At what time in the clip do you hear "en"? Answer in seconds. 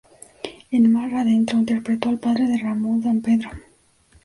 0.71-0.91